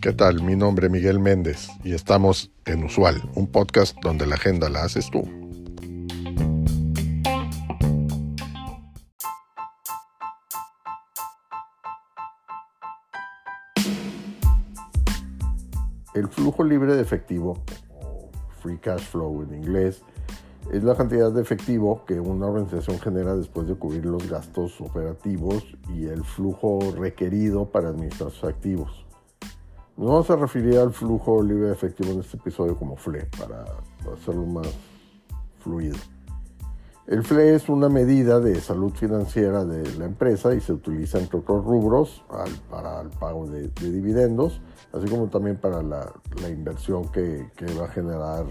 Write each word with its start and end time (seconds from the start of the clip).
¿Qué 0.00 0.12
tal? 0.12 0.42
Mi 0.42 0.54
nombre 0.54 0.86
es 0.86 0.92
Miguel 0.92 1.18
Méndez 1.18 1.68
y 1.82 1.92
estamos 1.92 2.52
en 2.64 2.84
Usual, 2.84 3.22
un 3.34 3.46
podcast 3.46 3.96
donde 4.02 4.26
la 4.26 4.36
agenda 4.36 4.68
la 4.68 4.84
haces 4.84 5.10
tú. 5.10 5.22
El 16.14 16.28
flujo 16.28 16.64
libre 16.64 16.94
de 16.94 17.02
efectivo, 17.02 17.62
free 18.62 18.78
cash 18.78 19.02
flow 19.02 19.42
en 19.42 19.54
inglés, 19.54 20.02
es 20.72 20.82
la 20.82 20.96
cantidad 20.96 21.30
de 21.30 21.42
efectivo 21.42 22.04
que 22.06 22.18
una 22.18 22.46
organización 22.46 22.98
genera 22.98 23.36
después 23.36 23.68
de 23.68 23.76
cubrir 23.76 24.04
los 24.04 24.28
gastos 24.28 24.80
operativos 24.80 25.64
y 25.94 26.06
el 26.06 26.24
flujo 26.24 26.80
requerido 26.96 27.66
para 27.66 27.90
administrar 27.90 28.30
sus 28.30 28.44
activos. 28.44 29.06
Nos 29.96 30.08
vamos 30.08 30.30
a 30.30 30.36
referir 30.36 30.78
al 30.78 30.92
flujo 30.92 31.42
libre 31.42 31.68
de 31.68 31.72
efectivo 31.72 32.12
en 32.12 32.20
este 32.20 32.36
episodio 32.36 32.76
como 32.76 32.96
FLE 32.96 33.28
para 33.38 33.64
hacerlo 34.12 34.44
más 34.44 34.68
fluido. 35.60 35.96
El 37.06 37.22
FLE 37.22 37.54
es 37.54 37.68
una 37.68 37.88
medida 37.88 38.40
de 38.40 38.60
salud 38.60 38.92
financiera 38.92 39.64
de 39.64 39.96
la 39.96 40.06
empresa 40.06 40.52
y 40.54 40.60
se 40.60 40.72
utiliza 40.72 41.20
entre 41.20 41.38
otros 41.38 41.64
rubros 41.64 42.24
para 42.68 43.00
el 43.00 43.10
pago 43.10 43.46
de, 43.46 43.68
dividendos, 43.68 44.60
así 44.92 45.08
como 45.08 45.28
también 45.28 45.56
para 45.56 45.82
la, 45.82 46.12
inversión 46.50 47.08
que, 47.12 47.48
que 47.56 47.66
va 47.74 47.84
a 47.84 47.88
generar 47.88 48.46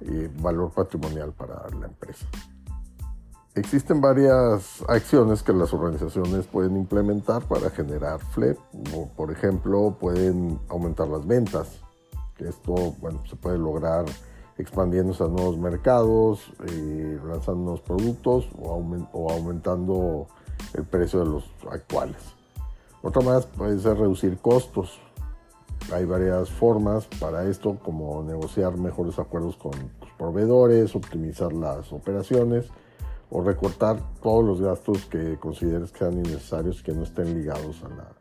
eh, 0.00 0.30
valor 0.40 0.72
patrimonial 0.72 1.32
para 1.32 1.68
la 1.78 1.86
empresa. 1.86 2.26
Existen 3.54 4.00
varias 4.00 4.82
acciones 4.88 5.42
que 5.42 5.52
las 5.52 5.74
organizaciones 5.74 6.46
pueden 6.46 6.76
implementar 6.76 7.42
para 7.42 7.68
generar 7.70 8.20
FLEP. 8.20 8.58
Por 9.16 9.32
ejemplo, 9.32 9.96
pueden 9.98 10.60
aumentar 10.68 11.08
las 11.08 11.26
ventas, 11.26 11.80
esto 12.38 12.94
bueno, 13.00 13.22
se 13.28 13.36
puede 13.36 13.58
lograr 13.58 14.06
expandiéndose 14.56 15.24
a 15.24 15.28
nuevos 15.28 15.58
mercados, 15.58 16.52
eh, 16.68 17.18
lanzando 17.26 17.62
nuevos 17.62 17.80
productos 17.80 18.48
o, 18.58 18.82
o, 19.12 19.32
aumentando 19.32 20.28
el 20.74 20.84
precio 20.84 21.20
de 21.20 21.26
los 21.26 21.50
actuales. 21.70 22.18
Otra 23.02 23.22
más 23.22 23.46
puede 23.46 23.78
ser 23.80 23.96
reducir 23.96 24.38
costos. 24.38 25.00
Hay 25.92 26.04
varias 26.04 26.48
formas 26.50 27.06
para 27.18 27.48
esto, 27.48 27.76
como 27.82 28.22
negociar 28.22 28.76
mejores 28.76 29.18
acuerdos 29.18 29.56
con 29.56 29.72
tus 29.72 30.10
proveedores, 30.16 30.94
optimizar 30.94 31.52
las 31.52 31.92
operaciones 31.92 32.68
o 33.28 33.42
recortar 33.42 33.98
todos 34.22 34.44
los 34.44 34.60
gastos 34.60 35.06
que 35.06 35.36
consideres 35.38 35.90
que 35.90 35.98
sean 35.98 36.14
innecesarios 36.14 36.82
que 36.82 36.92
no 36.92 37.02
estén 37.02 37.34
ligados 37.34 37.82
a 37.82 37.88
la, 37.88 38.12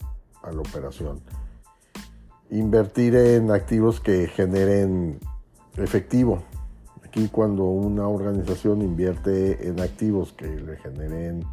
a 0.41 0.51
la 0.51 0.61
operación. 0.61 1.21
Invertir 2.49 3.15
en 3.15 3.51
activos 3.51 3.99
que 3.99 4.27
generen 4.27 5.19
efectivo. 5.77 6.41
Aquí 7.05 7.27
cuando 7.27 7.65
una 7.65 8.07
organización 8.07 8.81
invierte 8.81 9.67
en 9.67 9.79
activos 9.79 10.33
que 10.33 10.47
le 10.47 10.77
generen 10.77 11.43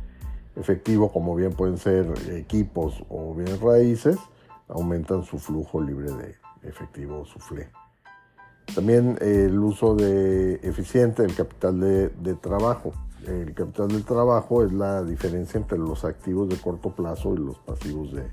efectivo, 0.55 1.13
como 1.13 1.35
bien 1.35 1.53
pueden 1.53 1.77
ser 1.77 2.07
equipos 2.31 3.05
o 3.11 3.35
bien 3.35 3.61
raíces, 3.61 4.17
aumentan 4.69 5.25
su 5.25 5.39
flujo 5.39 5.81
libre 5.81 6.13
de 6.13 6.35
efectivo, 6.63 7.25
su 7.25 7.39
FLE. 7.39 7.71
También 8.75 9.17
el 9.21 9.59
uso 9.59 9.95
de 9.95 10.55
eficiente 10.63 11.23
del 11.23 11.35
capital 11.35 11.81
de, 11.81 12.09
de 12.09 12.35
trabajo. 12.35 12.93
El 13.27 13.55
capital 13.55 13.89
del 13.89 14.05
trabajo 14.05 14.65
es 14.65 14.73
la 14.73 15.03
diferencia 15.03 15.59
entre 15.59 15.79
los 15.79 16.05
activos 16.05 16.49
de 16.49 16.57
corto 16.57 16.91
plazo 16.95 17.35
y 17.35 17.39
los 17.39 17.59
pasivos 17.59 18.13
de, 18.13 18.29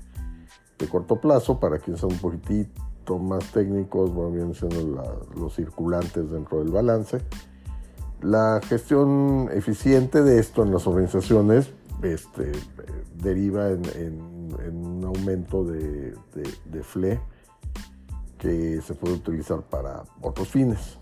de 0.78 0.88
corto 0.88 1.20
plazo. 1.20 1.58
Para 1.60 1.78
quienes 1.78 2.00
son 2.00 2.12
un 2.12 2.18
poquitito 2.18 3.18
más 3.18 3.52
técnicos, 3.52 4.12
bueno, 4.12 4.30
vienen 4.30 4.54
siendo 4.54 5.02
los 5.36 5.54
circulantes 5.54 6.30
dentro 6.30 6.58
del 6.58 6.70
balance. 6.70 7.20
La 8.20 8.60
gestión 8.66 9.50
eficiente 9.52 10.22
de 10.22 10.38
esto 10.38 10.62
en 10.62 10.72
las 10.72 10.86
organizaciones 10.86 11.70
este, 12.02 12.52
deriva 13.14 13.70
en, 13.70 13.82
en, 13.96 14.20
un 14.20 14.83
aumento 15.14 15.64
de, 15.64 16.14
FLE 16.82 17.20
que 18.38 18.80
se 18.82 18.94
puede 18.94 19.14
utilizar 19.14 19.62
para 19.62 20.04
otros 20.20 20.48
fines. 20.48 20.98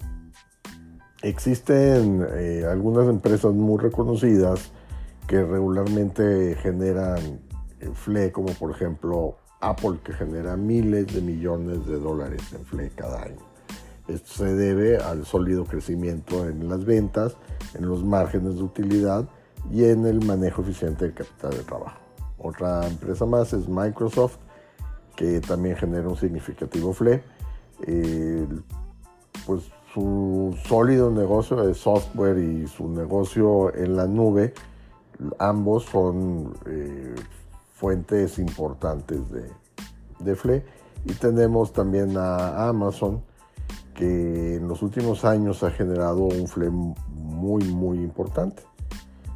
Existen 1.22 2.26
eh, 2.34 2.64
algunas 2.68 3.08
empresas 3.08 3.52
muy 3.52 3.78
reconocidas 3.78 4.72
que 5.26 5.42
regularmente 5.44 6.56
generan 6.60 7.40
eh, 7.80 7.90
FLE, 7.94 8.32
como 8.32 8.52
por 8.54 8.70
ejemplo 8.70 9.36
Apple, 9.60 9.98
que 10.04 10.12
genera 10.12 10.56
miles 10.56 11.12
de 11.14 11.20
millones 11.20 11.86
de 11.86 11.98
dólares 11.98 12.42
en 12.52 12.64
FLE 12.64 12.90
cada 12.90 13.22
año. 13.22 13.52
Esto 14.08 14.44
se 14.44 14.54
debe 14.54 14.98
al 14.98 15.24
sólido 15.24 15.64
crecimiento 15.64 16.48
en 16.48 16.68
las 16.68 16.84
ventas, 16.84 17.36
en 17.74 17.86
los 17.86 18.04
márgenes 18.04 18.56
de 18.56 18.62
utilidad 18.62 19.28
y 19.70 19.84
en 19.84 20.06
el 20.06 20.24
manejo 20.24 20.62
eficiente 20.62 21.04
del 21.04 21.14
capital 21.14 21.52
de 21.52 21.62
trabajo. 21.62 22.01
Otra 22.42 22.86
empresa 22.86 23.24
más 23.24 23.52
es 23.52 23.68
Microsoft, 23.68 24.36
que 25.16 25.40
también 25.40 25.76
genera 25.76 26.08
un 26.08 26.16
significativo 26.16 26.92
FLE. 26.92 27.22
pues 29.46 29.62
su 29.94 30.56
sólido 30.66 31.10
negocio 31.10 31.56
de 31.56 31.74
software 31.74 32.38
y 32.38 32.66
su 32.66 32.88
negocio 32.88 33.74
en 33.74 33.94
la 33.96 34.06
nube, 34.06 34.54
ambos 35.38 35.84
son 35.84 36.54
eh, 36.66 37.14
fuentes 37.74 38.38
importantes 38.38 39.30
de, 39.30 39.50
de 40.20 40.34
FLE. 40.34 40.64
Y 41.04 41.12
tenemos 41.14 41.72
también 41.72 42.16
a 42.16 42.68
Amazon, 42.68 43.22
que 43.94 44.56
en 44.56 44.66
los 44.66 44.82
últimos 44.82 45.24
años 45.24 45.62
ha 45.62 45.70
generado 45.70 46.22
un 46.22 46.48
FLE 46.48 46.70
muy, 46.70 47.64
muy 47.64 47.98
importante. 47.98 48.62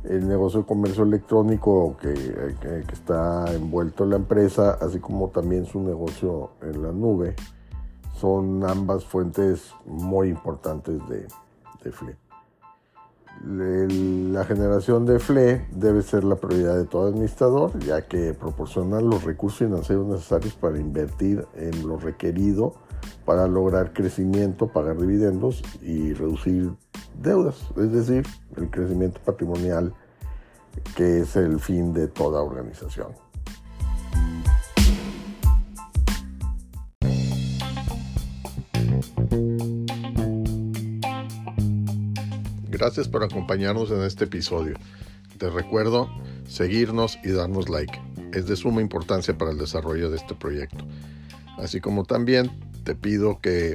El 0.09 0.29
negocio 0.29 0.61
de 0.61 0.67
comercio 0.67 1.05
electrónico 1.05 1.97
que, 2.01 2.15
que, 2.61 2.93
está 2.93 3.53
envuelto 3.53 4.05
en 4.05 4.11
la 4.11 4.17
empresa, 4.17 4.79
así 4.81 5.01
como 5.01 5.29
también 5.29 5.67
su 5.67 5.81
negocio 5.81 6.51
en 6.63 6.83
la 6.83 6.93
nube, 6.93 7.35
son 8.15 8.65
ambas 8.65 9.05
fuentes 9.05 9.73
muy 9.85 10.29
importantes 10.29 11.01
de, 11.09 11.27
FLE. 11.91 12.17
La 14.33 14.45
generación 14.45 15.07
de 15.07 15.19
FLE 15.19 15.67
debe 15.71 16.03
ser 16.03 16.25
la 16.25 16.37
prioridad 16.37 16.77
de 16.77 16.87
todo 16.87 17.09
administrador, 17.09 17.79
ya 17.81 18.07
que 18.09 18.33
proporciona 18.33 19.01
los 19.01 19.25
recursos 19.25 19.59
financieros 19.59 20.07
necesarios 20.07 20.55
para 20.55 20.79
invertir 20.79 21.47
en 21.55 21.87
lo 21.87 21.99
requerido 21.99 22.75
para 23.25 23.47
lograr 23.47 23.93
crecimiento, 23.93 24.69
pagar 24.69 24.97
dividendos 24.99 25.63
y 25.83 26.13
reducir 26.15 26.73
deudas, 27.23 27.57
es 27.77 27.93
decir, 27.93 28.27
el 28.57 28.71
crecimiento 28.71 29.21
patrimonial 29.25 29.93
que 30.95 31.21
es 31.21 31.37
el 31.37 31.59
fin 31.59 31.93
de 31.93 32.09
toda 32.09 32.43
organización. 32.43 33.09
Gracias 42.69 43.09
por 43.09 43.25
acompañarnos 43.25 43.91
en 43.91 44.03
este 44.03 44.25
episodio. 44.25 44.77
Te 45.39 45.49
recuerdo 45.49 46.11
seguirnos 46.47 47.19
y 47.25 47.31
darnos 47.31 47.71
like. 47.71 47.99
Es 48.33 48.47
de 48.47 48.57
suma 48.57 48.83
importancia 48.83 49.37
para 49.37 49.51
el 49.51 49.59
desarrollo 49.59 50.11
de 50.11 50.17
este 50.17 50.35
proyecto. 50.35 50.85
Así 51.57 51.81
como 51.81 52.05
también 52.05 52.51
te 52.85 52.95
pido 52.95 53.41
que 53.41 53.75